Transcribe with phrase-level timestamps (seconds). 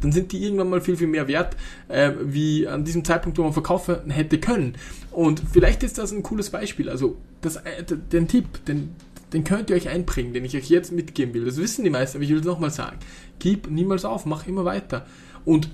[0.00, 1.56] dann sind die irgendwann mal viel, viel mehr wert,
[1.88, 4.74] äh, wie an diesem Zeitpunkt, wo man verkaufen hätte können.
[5.10, 6.88] Und vielleicht ist das ein cooles Beispiel.
[6.88, 8.90] Also das, äh, den Tipp, den,
[9.32, 11.44] den könnt ihr euch einbringen, den ich euch jetzt mitgeben will.
[11.44, 12.98] Das wissen die meisten, aber ich will es nochmal sagen.
[13.38, 15.06] Gib niemals auf, mach immer weiter.
[15.44, 15.68] Und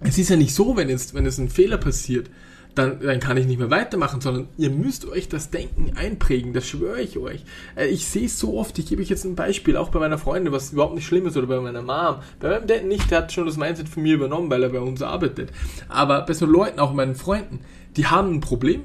[0.00, 2.30] es ist ja nicht so, wenn es, wenn es ein Fehler passiert,
[2.74, 6.66] dann, dann kann ich nicht mehr weitermachen, sondern ihr müsst euch das Denken einprägen, das
[6.66, 7.44] schwöre ich euch.
[7.76, 10.18] Äh, ich sehe es so oft, ich gebe euch jetzt ein Beispiel, auch bei meiner
[10.18, 12.16] Freundin, was überhaupt nicht schlimm ist, oder bei meiner Mom.
[12.40, 14.80] Bei meinem Dad nicht, der hat schon das Mindset von mir übernommen, weil er bei
[14.80, 15.50] uns arbeitet.
[15.88, 17.60] Aber bei so Leuten, auch meinen Freunden,
[17.96, 18.82] die haben ein Problem,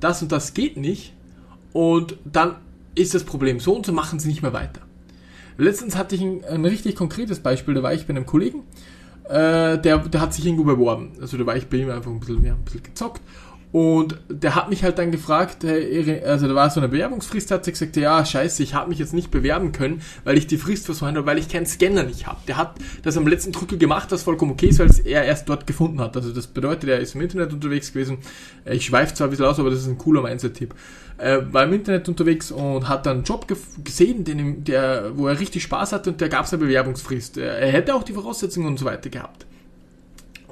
[0.00, 1.12] das und das geht nicht,
[1.72, 2.56] und dann
[2.94, 4.82] ist das Problem so und so machen sie nicht mehr weiter.
[5.58, 8.62] Letztens hatte ich ein, ein richtig konkretes Beispiel, da war ich bei einem Kollegen,
[9.28, 11.12] äh, der, der hat sich irgendwo beworben.
[11.20, 13.20] Also da war ich bei ihm einfach ein bisschen mehr, ein bisschen gezockt.
[13.72, 17.72] Und der hat mich halt dann gefragt, also da war so eine Bewerbungsfrist, hat er
[17.72, 21.16] gesagt, ja, scheiße, ich habe mich jetzt nicht bewerben können, weil ich die Frist versäumt
[21.16, 22.38] habe, weil ich keinen Scanner nicht habe.
[22.46, 25.66] Der hat das am letzten Drücke gemacht, was vollkommen okay ist, weil er erst dort
[25.66, 26.14] gefunden hat.
[26.16, 28.18] Also das bedeutet, er ist im Internet unterwegs gewesen.
[28.66, 30.74] Ich schweife zwar ein bisschen aus, aber das ist ein cooler Mindset-Tipp.
[31.16, 33.46] Er war im Internet unterwegs und hat dann einen Job
[33.82, 37.38] gesehen, den, der, wo er richtig Spaß hatte und der gab es eine Bewerbungsfrist.
[37.38, 39.46] Er hätte auch die Voraussetzungen und so weiter gehabt.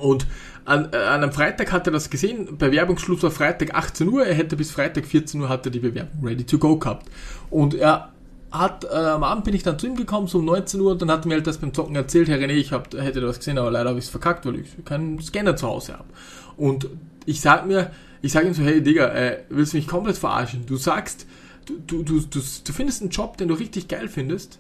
[0.01, 0.27] Und
[0.65, 4.35] an, äh, an einem Freitag hat er das gesehen, Bewerbungsschluss war Freitag 18 Uhr, er
[4.35, 7.09] hätte bis Freitag 14 Uhr hat er die Bewerbung ready to go gehabt.
[7.51, 8.11] Und er
[8.51, 11.03] hat, äh, am Abend bin ich dann zu ihm gekommen, so um 19 Uhr, und
[11.03, 13.59] dann hat mir halt das beim Zocken erzählt, Herr René, ich hab, hätte das gesehen,
[13.59, 16.09] aber leider habe ich es verkackt, weil ich keinen Scanner zu Hause habe.
[16.57, 16.89] Und
[17.27, 17.91] ich sag mir,
[18.23, 20.67] ich sage ihm so, hey Digga, äh, willst du mich komplett verarschen?
[20.67, 21.27] Du sagst,
[21.67, 24.59] du, du, du, du findest einen Job, den du richtig geil findest,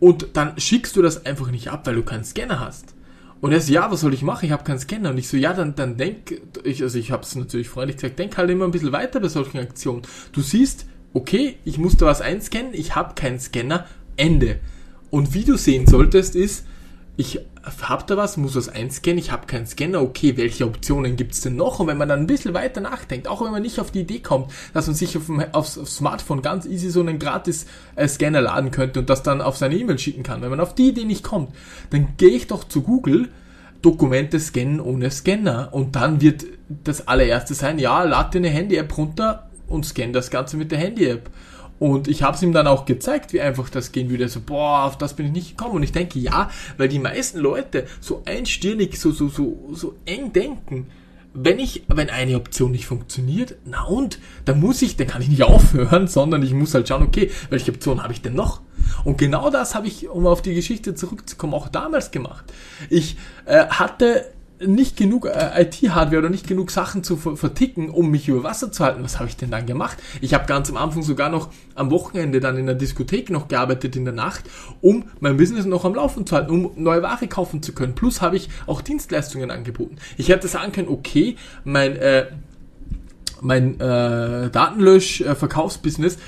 [0.00, 2.94] und dann schickst du das einfach nicht ab, weil du keinen Scanner hast.
[3.42, 4.46] Und er so, ja, was soll ich machen?
[4.46, 5.10] Ich habe keinen Scanner.
[5.10, 8.16] Und ich so, ja, dann, dann denk, ich, also ich habe es natürlich freundlich gesagt,
[8.20, 10.02] denk halt immer ein bisschen weiter bei solchen Aktionen.
[10.30, 14.60] Du siehst, okay, ich muss da was einscannen, ich habe keinen Scanner, Ende.
[15.10, 16.66] Und wie du sehen solltest, ist,
[17.16, 17.40] ich
[17.82, 21.56] habe da was, muss was einscannen, ich habe keinen Scanner, okay, welche Optionen gibt's denn
[21.56, 21.78] noch?
[21.78, 24.20] Und wenn man dann ein bisschen weiter nachdenkt, auch wenn man nicht auf die Idee
[24.20, 28.08] kommt, dass man sich auf dem, aufs, aufs Smartphone ganz easy so einen gratis äh,
[28.08, 30.88] Scanner laden könnte und das dann auf seine E-Mail schicken kann, wenn man auf die
[30.88, 31.54] Idee nicht kommt,
[31.90, 33.28] dann gehe ich doch zu Google,
[33.82, 38.96] Dokumente scannen ohne Scanner und dann wird das allererste sein, ja, lad dir eine Handy-App
[38.96, 41.30] runter und scan das Ganze mit der Handy-App.
[41.82, 44.28] Und ich habe es ihm dann auch gezeigt, wie einfach das gehen würde.
[44.28, 45.74] So, boah, auf das bin ich nicht gekommen.
[45.74, 50.32] Und ich denke, ja, weil die meisten Leute so einstirnig, so, so, so, so eng
[50.32, 50.86] denken.
[51.34, 55.28] Wenn ich, wenn eine Option nicht funktioniert, na und, dann muss ich, dann kann ich
[55.28, 58.60] nicht aufhören, sondern ich muss halt schauen, okay, welche Option habe ich denn noch?
[59.02, 62.44] Und genau das habe ich, um auf die Geschichte zurückzukommen, auch damals gemacht.
[62.90, 64.26] Ich äh, hatte
[64.66, 68.84] nicht genug äh, IT-Hardware oder nicht genug Sachen zu verticken, um mich über Wasser zu
[68.84, 69.02] halten.
[69.02, 69.98] Was habe ich denn dann gemacht?
[70.20, 73.96] Ich habe ganz am Anfang sogar noch am Wochenende dann in der Diskothek noch gearbeitet
[73.96, 74.44] in der Nacht,
[74.80, 77.94] um mein Business noch am Laufen zu halten, um neue Ware kaufen zu können.
[77.94, 79.96] Plus habe ich auch Dienstleistungen angeboten.
[80.16, 82.26] Ich hätte sagen können, okay, mein äh,
[83.42, 86.18] mein äh, Datenlösch-Verkaufsbusiness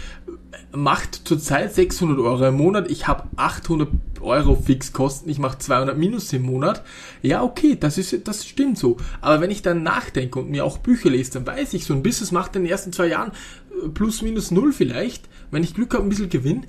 [0.74, 2.90] macht zurzeit 600 Euro im Monat.
[2.90, 3.88] Ich habe 800
[4.20, 5.30] Euro Fixkosten.
[5.30, 6.82] Ich mache 200 Minus im Monat.
[7.22, 8.96] Ja, okay, das ist, das stimmt so.
[9.20, 12.02] Aber wenn ich dann nachdenke und mir auch Bücher lese, dann weiß ich, so ein
[12.02, 13.32] Business macht in den ersten zwei Jahren
[13.82, 15.28] äh, plus minus null vielleicht.
[15.50, 16.66] Wenn ich Glück habe, ein bisschen Gewinn.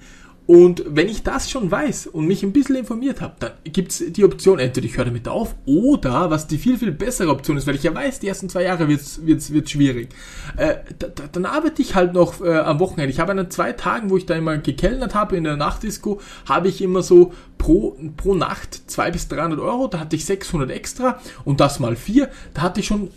[0.48, 4.24] Und wenn ich das schon weiß und mich ein bisschen informiert habe, dann gibt's die
[4.24, 7.76] Option, entweder ich höre damit auf oder, was die viel, viel bessere Option ist, weil
[7.76, 10.10] ich ja weiß, die ersten zwei Jahre wird's wird's, wird's schwierig,
[10.58, 13.12] äh, da, da, dann arbeite ich halt noch äh, am Wochenende.
[13.12, 16.68] Ich habe an zwei Tagen, wo ich da immer gekellnert habe in der Nachtdisco, habe
[16.68, 21.20] ich immer so pro, pro Nacht 200 bis 300 Euro, da hatte ich 600 extra
[21.44, 23.10] und das mal vier, da hatte ich schon,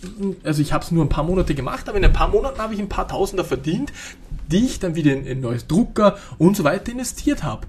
[0.44, 2.74] also ich habe es nur ein paar Monate gemacht, aber in ein paar Monaten habe
[2.74, 3.92] ich ein paar Tausender verdient,
[4.50, 7.66] die ich dann wieder in, in neues Drucker und so weiter investiert habe.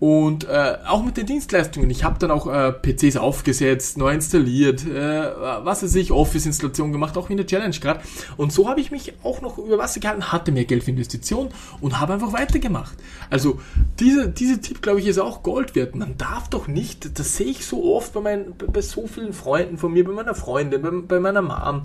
[0.00, 1.90] Und äh, auch mit den Dienstleistungen.
[1.90, 5.32] Ich habe dann auch äh, PCs aufgesetzt, neu installiert, äh,
[5.64, 8.00] was weiß ich, Office-Installation gemacht, auch in der Challenge gerade.
[8.36, 11.50] Und so habe ich mich auch noch über Wasser gehalten, hatte mehr Geld für Investitionen
[11.80, 12.96] und habe einfach weitergemacht.
[13.28, 13.60] Also
[13.98, 15.96] diese, diese Tipp, glaube ich, ist auch Gold wert.
[15.96, 19.78] Man darf doch nicht, das sehe ich so oft bei, meinen, bei so vielen Freunden
[19.78, 21.82] von mir, bei meiner Freundin, bei, bei meiner Mom.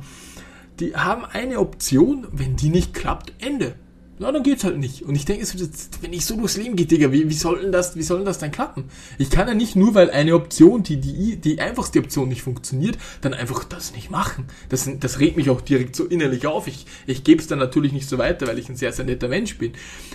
[0.79, 3.73] Die haben eine Option, wenn die nicht klappt, Ende.
[4.23, 5.01] Na, dann geht's halt nicht.
[5.01, 5.45] Und ich denke,
[5.99, 8.25] wenn ich so durchs Leben gehe, Digga, wie, wie soll denn das, wie soll denn
[8.25, 8.85] das dann klappen?
[9.17, 12.97] Ich kann ja nicht nur, weil eine Option, die, die, die einfachste Option nicht funktioniert,
[13.19, 14.45] dann einfach das nicht machen.
[14.69, 16.67] Das, das regt mich auch direkt so innerlich auf.
[16.67, 19.27] Ich, ich gebe es dann natürlich nicht so weiter, weil ich ein sehr, sehr netter
[19.27, 19.73] Mensch bin.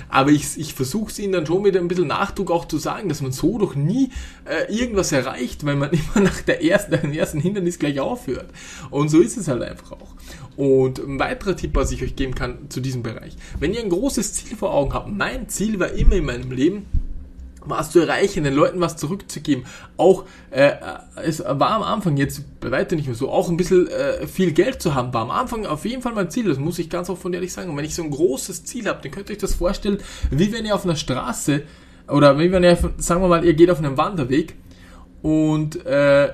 [0.08, 3.11] Aber ich, ich versuche es ihnen dann schon mit ein bisschen Nachdruck auch zu sagen,
[3.11, 4.08] dass man so doch nie
[4.46, 8.49] äh, irgendwas erreicht, weil man immer nach der ersten, nach dem ersten Hindernis gleich aufhört.
[8.88, 10.14] Und so ist es halt einfach auch.
[10.58, 13.37] Und ein weiterer Tipp, was ich euch geben kann zu diesem Bereich.
[13.60, 16.87] Wenn ihr ein großes Ziel vor Augen habt, mein Ziel war immer in meinem Leben,
[17.64, 19.66] was zu erreichen, den Leuten was zurückzugeben.
[19.96, 20.72] Auch, äh,
[21.22, 24.50] es war am Anfang jetzt bei weitem nicht mehr so, auch ein bisschen äh, viel
[24.50, 27.08] Geld zu haben, war am Anfang auf jeden Fall mein Ziel, das muss ich ganz
[27.08, 27.70] offen ehrlich sagen.
[27.70, 29.99] Und wenn ich so ein großes Ziel habe, dann könnt ihr euch das vorstellen,
[30.32, 31.62] wie wenn ihr auf einer Straße,
[32.08, 34.56] oder wie wenn ihr, sagen wir mal, ihr geht auf einem Wanderweg
[35.22, 36.32] und äh,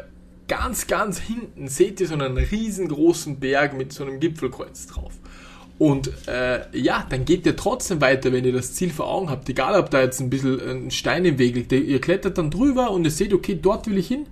[0.49, 5.13] ganz, ganz hinten seht ihr so einen riesengroßen Berg mit so einem Gipfelkreuz drauf.
[5.79, 9.49] Und äh, ja, dann geht ihr trotzdem weiter, wenn ihr das Ziel vor Augen habt.
[9.49, 11.73] Egal, ob da jetzt ein bisschen ein Stein im Weg liegt.
[11.73, 14.27] Ihr klettert dann drüber und ihr seht, okay, dort will ich hin.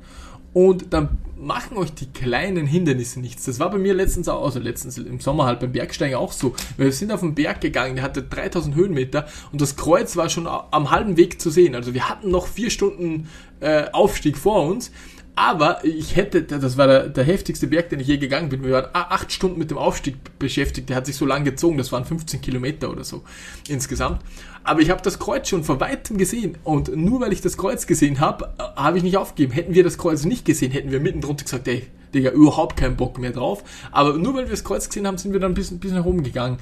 [0.52, 3.46] Und dann machen euch die kleinen Hindernisse nichts.
[3.46, 6.54] Das war bei mir letztens auch, also letztens im Sommer halt beim Bergsteigen auch so.
[6.76, 10.46] Wir sind auf den Berg gegangen, der hatte 3000 Höhenmeter und das Kreuz war schon
[10.46, 11.74] am halben Weg zu sehen.
[11.74, 13.28] Also wir hatten noch vier Stunden
[13.60, 14.92] äh, Aufstieg vor uns,
[15.34, 18.62] aber ich hätte, das war der, der heftigste Berg, den ich je gegangen bin.
[18.62, 20.90] Wir waren acht Stunden mit dem Aufstieg beschäftigt.
[20.90, 23.22] Der hat sich so lang gezogen, das waren 15 Kilometer oder so
[23.68, 24.20] insgesamt.
[24.62, 26.58] Aber ich habe das Kreuz schon von weitem gesehen.
[26.64, 29.52] Und nur weil ich das Kreuz gesehen habe, äh, habe ich nicht aufgegeben.
[29.52, 32.96] Hätten wir das Kreuz nicht gesehen, hätten wir mitten drunter gesagt, ey, Digga, überhaupt keinen
[32.96, 33.64] Bock mehr drauf.
[33.90, 35.96] Aber nur weil wir das Kreuz gesehen haben, sind wir dann ein bisschen, ein bisschen
[35.96, 36.58] herumgegangen.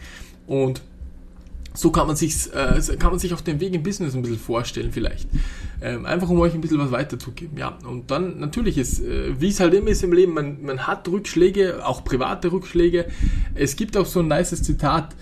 [0.46, 0.80] Und
[1.74, 4.38] so kann man, sich, äh, kann man sich auch den Weg im Business ein bisschen
[4.38, 5.28] vorstellen vielleicht.
[5.82, 7.56] Ähm, einfach um euch ein bisschen was weiterzugeben.
[7.56, 10.86] Ja, und dann natürlich ist, äh, wie es halt immer ist im Leben, man, man
[10.86, 13.06] hat Rückschläge, auch private Rückschläge.
[13.54, 15.14] Es gibt auch so ein nices Zitat,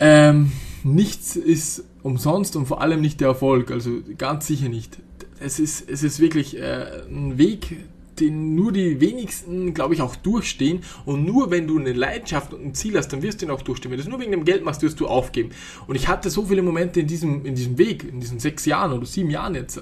[0.00, 0.52] ähm,
[0.84, 4.98] nichts ist umsonst und vor allem nicht der Erfolg, also ganz sicher nicht.
[5.40, 7.76] Es ist, es ist wirklich äh, ein Weg,
[8.20, 10.82] den nur die wenigsten, glaube ich, auch durchstehen.
[11.04, 13.62] Und nur wenn du eine Leidenschaft und ein Ziel hast, dann wirst du ihn auch
[13.62, 13.90] durchstehen.
[13.90, 15.50] Wenn du es nur wegen dem Geld machst, wirst du aufgeben.
[15.86, 18.92] Und ich hatte so viele Momente in diesem, in diesem Weg, in diesen sechs Jahren
[18.92, 19.78] oder sieben Jahren jetzt,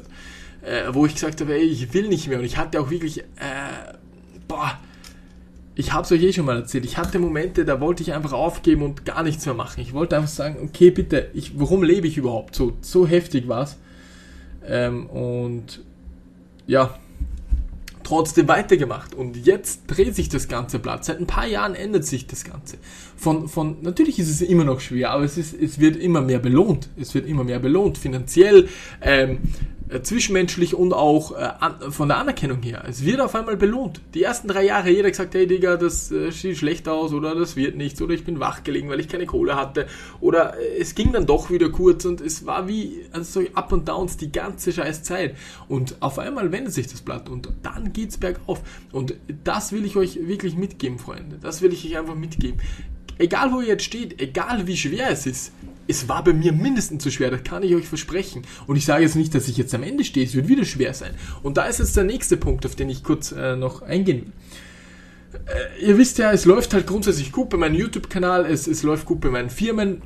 [0.62, 2.38] äh, wo ich gesagt habe, ey, ich will nicht mehr.
[2.38, 3.24] Und ich hatte auch wirklich, äh,
[4.48, 4.78] boah,
[5.78, 6.86] ich habe es euch eh schon mal erzählt.
[6.86, 9.80] Ich hatte Momente, da wollte ich einfach aufgeben und gar nichts mehr machen.
[9.80, 12.72] Ich wollte einfach sagen, okay, bitte, ich, warum lebe ich überhaupt so?
[12.80, 13.76] So heftig war's.
[14.66, 15.84] Ähm, und
[16.66, 16.98] ja,
[18.06, 19.14] trotzdem weitergemacht.
[19.14, 21.04] Und jetzt dreht sich das ganze Blatt.
[21.04, 22.78] Seit ein paar Jahren ändert sich das Ganze.
[23.16, 26.38] Von, von, natürlich ist es immer noch schwer, aber es, ist, es wird immer mehr
[26.38, 26.88] belohnt.
[26.96, 27.98] Es wird immer mehr belohnt.
[27.98, 28.68] Finanziell,
[29.02, 29.38] ähm,
[29.88, 32.84] äh, zwischenmenschlich und auch äh, an, von der Anerkennung her.
[32.88, 34.00] Es wird auf einmal belohnt.
[34.14, 37.56] Die ersten drei Jahre jeder gesagt, hey Digga, das äh, sieht schlecht aus oder das
[37.56, 39.86] wird nichts oder ich bin wach gelegen, weil ich keine Kohle hatte
[40.20, 43.72] oder äh, es ging dann doch wieder kurz und es war wie also so Up
[43.72, 45.36] und Downs die ganze scheiß Zeit
[45.68, 48.60] und auf einmal wendet sich das Blatt und dann geht's bergauf
[48.92, 51.38] und das will ich euch wirklich mitgeben, Freunde.
[51.40, 52.60] Das will ich euch einfach mitgeben.
[53.18, 55.52] Egal wo ihr jetzt steht, egal wie schwer es ist,
[55.88, 58.42] es war bei mir mindestens so schwer, das kann ich euch versprechen.
[58.66, 60.94] Und ich sage jetzt nicht, dass ich jetzt am Ende stehe, es wird wieder schwer
[60.94, 61.14] sein.
[61.42, 64.32] Und da ist jetzt der nächste Punkt, auf den ich kurz äh, noch eingehen will.
[65.46, 69.06] Äh, ihr wisst ja, es läuft halt grundsätzlich gut bei meinem YouTube-Kanal, es, es läuft
[69.06, 70.02] gut bei meinen Firmen,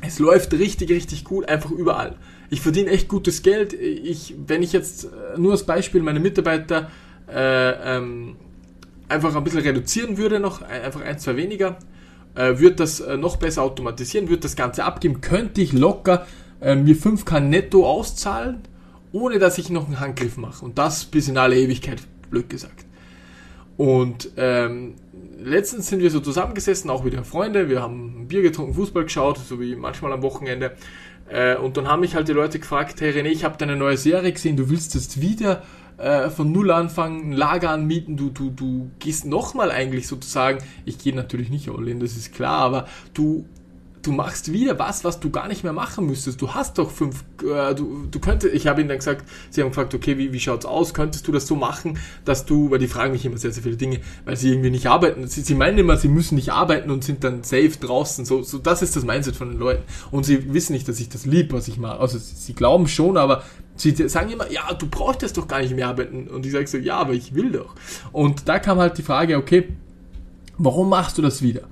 [0.00, 2.16] es läuft richtig, richtig gut, einfach überall.
[2.50, 3.74] Ich verdiene echt gutes Geld.
[3.74, 6.90] Ich, wenn ich jetzt äh, nur als Beispiel meine Mitarbeiter
[7.28, 8.36] äh, ähm,
[9.08, 11.78] einfach ein bisschen reduzieren würde, noch einfach ein, zwei weniger,
[12.34, 16.26] äh, wird das äh, noch besser automatisieren, wird das Ganze abgeben, könnte ich locker
[16.60, 18.62] äh, mir 5K netto auszahlen,
[19.12, 20.64] ohne dass ich noch einen Handgriff mache.
[20.64, 22.84] Und das bis in alle Ewigkeit, blöd gesagt.
[23.76, 24.94] Und ähm,
[25.38, 29.60] letztens sind wir so zusammengesessen, auch wieder Freunde, wir haben Bier getrunken, Fußball geschaut, so
[29.60, 30.72] wie manchmal am Wochenende.
[31.28, 33.96] Äh, und dann haben mich halt die Leute gefragt, hey René, ich habe deine neue
[33.96, 35.62] Serie gesehen, du willst jetzt wieder
[35.98, 40.98] äh, von Null anfangen, ein Lager anmieten, du, du, du gehst nochmal eigentlich sozusagen, ich
[40.98, 43.46] gehe natürlich nicht all in, das ist klar, aber du
[44.08, 46.40] du machst wieder was, was du gar nicht mehr machen müsstest.
[46.40, 49.68] Du hast doch fünf, äh, du, du könntest, ich habe ihnen dann gesagt, sie haben
[49.68, 50.94] gefragt, okay, wie, wie schaut's aus?
[50.94, 53.76] Könntest du das so machen, dass du, weil die fragen mich immer sehr, sehr viele
[53.76, 55.28] Dinge, weil sie irgendwie nicht arbeiten.
[55.28, 58.24] Sie, sie meinen immer, sie müssen nicht arbeiten und sind dann safe draußen.
[58.24, 59.82] So, so, das ist das Mindset von den Leuten.
[60.10, 62.00] Und sie wissen nicht, dass ich das lieb, was ich mache.
[62.00, 63.42] Also, sie glauben schon, aber
[63.76, 66.28] sie sagen immer, ja, du brauchst doch gar nicht mehr arbeiten.
[66.28, 67.74] Und ich sage so, ja, aber ich will doch.
[68.12, 69.68] Und da kam halt die Frage, okay,
[70.56, 71.64] warum machst du das wieder?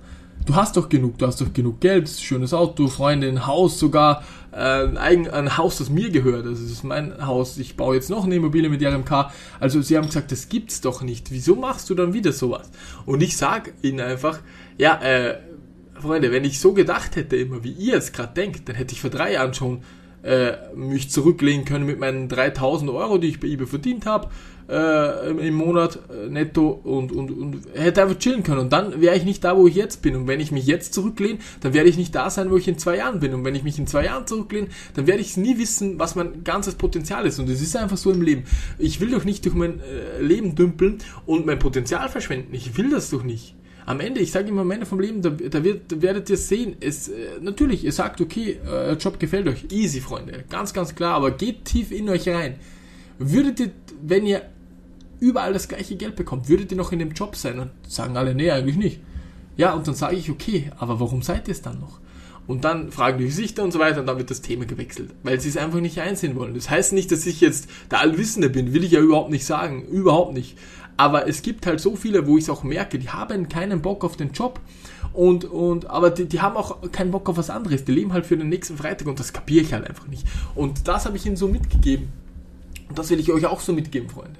[0.46, 4.24] Du hast doch genug, du hast doch genug Geld, schönes Auto, Freunde, ein Haus sogar,
[4.52, 8.24] äh, ein, ein Haus, das mir gehört, das ist mein Haus, ich baue jetzt noch
[8.24, 9.30] eine Immobilie mit RMK.
[9.60, 12.70] Also sie haben gesagt, das gibt's doch nicht, wieso machst du dann wieder sowas?
[13.04, 14.40] Und ich sag ihnen einfach,
[14.78, 15.38] ja, äh,
[15.94, 19.00] Freunde, wenn ich so gedacht hätte immer, wie ihr es gerade denkt, dann hätte ich
[19.00, 19.82] vor drei Jahren schon
[20.22, 24.28] äh, mich zurücklegen können mit meinen 3000 Euro, die ich bei eBay verdient habe,
[24.68, 28.60] äh, im Monat äh, netto und, und, und hätte einfach chillen können.
[28.60, 30.16] Und dann wäre ich nicht da, wo ich jetzt bin.
[30.16, 32.78] Und wenn ich mich jetzt zurücklehne, dann werde ich nicht da sein, wo ich in
[32.78, 33.34] zwei Jahren bin.
[33.34, 36.44] Und wenn ich mich in zwei Jahren zurücklehne, dann werde ich nie wissen, was mein
[36.44, 37.38] ganzes Potenzial ist.
[37.38, 38.44] Und es ist einfach so im Leben.
[38.78, 42.54] Ich will doch nicht durch mein äh, Leben dümpeln und mein Potenzial verschwenden.
[42.54, 43.54] Ich will das doch nicht.
[43.86, 46.36] Am Ende, ich sage immer, am Ende vom Leben, da, da, wird, da werdet ihr
[46.36, 49.66] sehen, es, äh, natürlich, ihr sagt, okay, euer Job gefällt euch.
[49.70, 50.44] Easy, Freunde.
[50.50, 52.56] Ganz, ganz klar, aber geht tief in euch rein.
[53.18, 53.70] Würdet ihr,
[54.02, 54.42] wenn ihr
[55.20, 57.58] überall das gleiche Geld bekommt, würdet ihr noch in dem Job sein?
[57.58, 59.00] Und sagen alle, nee, eigentlich nicht.
[59.56, 62.00] Ja, und dann sage ich, okay, aber warum seid ihr es dann noch?
[62.46, 65.40] Und dann fragen die Gesichter und so weiter und dann wird das Thema gewechselt, weil
[65.40, 66.54] sie es einfach nicht einsehen wollen.
[66.54, 69.84] Das heißt nicht, dass ich jetzt der Allwissende bin, will ich ja überhaupt nicht sagen,
[69.84, 70.56] überhaupt nicht.
[70.96, 74.04] Aber es gibt halt so viele, wo ich es auch merke, die haben keinen Bock
[74.04, 74.60] auf den Job
[75.12, 77.84] und, und aber die, die haben auch keinen Bock auf was anderes.
[77.84, 80.26] Die leben halt für den nächsten Freitag und das kapiere ich halt einfach nicht.
[80.54, 82.08] Und das habe ich ihnen so mitgegeben.
[82.88, 84.38] Und das will ich euch auch so mitgeben, Freunde.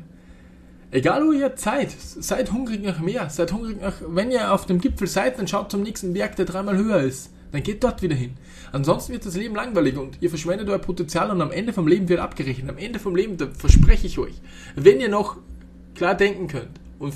[0.91, 4.81] Egal wo ihr seid, seid hungrig nach mehr, seid hungrig nach, wenn ihr auf dem
[4.81, 7.31] Gipfel seid, dann schaut zum nächsten Berg, der dreimal höher ist.
[7.53, 8.35] Dann geht dort wieder hin.
[8.73, 12.09] Ansonsten wird das Leben langweilig und ihr verschwendet euer Potenzial und am Ende vom Leben
[12.09, 12.69] wird abgerechnet.
[12.69, 14.35] Am Ende vom Leben, da verspreche ich euch,
[14.75, 15.39] wenn ihr noch
[15.95, 17.15] klar denken könnt und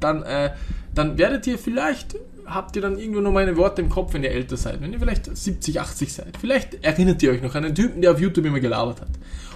[0.00, 0.50] dann, äh,
[0.94, 4.30] dann werdet ihr vielleicht, habt ihr dann irgendwo noch meine Worte im Kopf, wenn ihr
[4.30, 6.36] älter seid, wenn ihr vielleicht 70, 80 seid.
[6.40, 9.10] Vielleicht erinnert ihr euch noch an einen Typen, der auf YouTube immer gelabert hat.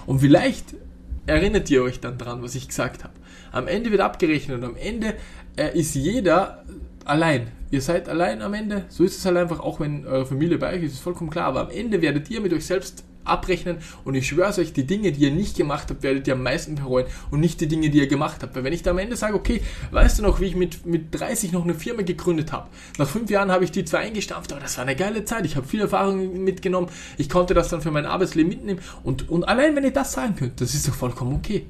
[0.05, 0.75] Und vielleicht
[1.25, 3.13] erinnert ihr euch dann dran, was ich gesagt habe.
[3.51, 5.15] Am Ende wird abgerechnet und am Ende
[5.55, 6.63] äh, ist jeder
[7.05, 7.47] allein.
[7.71, 8.85] Ihr seid allein am Ende.
[8.89, 11.45] So ist es halt einfach, auch wenn eure Familie bei euch ist, ist vollkommen klar.
[11.45, 15.11] Aber am Ende werdet ihr mit euch selbst abrechnen und ich schwöre euch, die Dinge,
[15.11, 17.99] die ihr nicht gemacht habt, werdet ihr am meisten bereuen und nicht die Dinge, die
[17.99, 18.55] ihr gemacht habt.
[18.55, 19.61] Weil wenn ich da am Ende sage, okay,
[19.91, 22.69] weißt du noch, wie ich mit, mit 30 noch eine Firma gegründet habe?
[22.97, 25.45] Nach fünf Jahren habe ich die zwar eingestampft, aber das war eine geile Zeit.
[25.45, 26.89] Ich habe viel Erfahrung mitgenommen.
[27.17, 30.35] Ich konnte das dann für mein Arbeitsleben mitnehmen und, und allein wenn ihr das sagen
[30.35, 31.65] könnt, das ist doch vollkommen okay.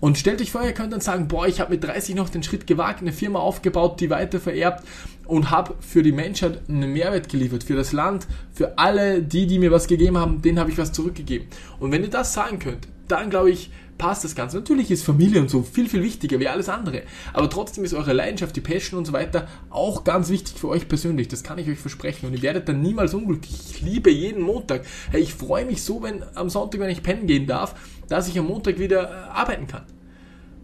[0.00, 2.42] Und stellt euch vor, ihr könnt dann sagen, boah, ich habe mit 30 noch den
[2.42, 4.84] Schritt gewagt, eine Firma aufgebaut, die weiter vererbt
[5.26, 9.58] und habe für die Menschheit einen Mehrwert geliefert, für das Land, für alle die, die
[9.58, 11.48] mir was gegeben haben, denen habe ich was zurückgegeben.
[11.78, 14.56] Und wenn ihr das sagen könnt, dann glaube ich, passt das Ganze.
[14.56, 17.02] Natürlich ist Familie und so viel, viel wichtiger wie alles andere.
[17.34, 20.88] Aber trotzdem ist eure Leidenschaft, die Passion und so weiter auch ganz wichtig für euch
[20.88, 21.28] persönlich.
[21.28, 22.26] Das kann ich euch versprechen.
[22.26, 23.60] Und ihr werdet dann niemals unglücklich.
[23.70, 24.86] Ich liebe jeden Montag.
[25.10, 27.74] Hey, ich freue mich so, wenn am Sonntag, wenn ich pennen gehen darf,
[28.08, 29.82] dass ich am Montag wieder äh, arbeiten kann.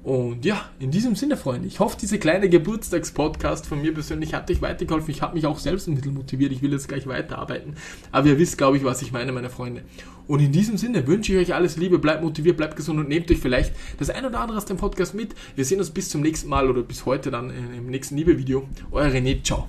[0.06, 4.48] Und ja, in diesem Sinne, Freunde, ich hoffe, diese kleine Geburtstagspodcast von mir persönlich hat
[4.48, 5.10] euch weitergeholfen.
[5.10, 6.52] Ich habe mich auch selbst ein bisschen motiviert.
[6.52, 7.74] Ich will jetzt gleich weiterarbeiten.
[8.12, 9.82] Aber ihr wisst, glaube ich, was ich meine, meine Freunde.
[10.28, 13.28] Und in diesem Sinne wünsche ich euch alles Liebe, bleibt motiviert, bleibt gesund und nehmt
[13.32, 15.34] euch vielleicht das ein oder andere aus dem Podcast mit.
[15.56, 18.68] Wir sehen uns bis zum nächsten Mal oder bis heute dann im nächsten Liebe-Video.
[18.92, 19.66] Euer René, ciao.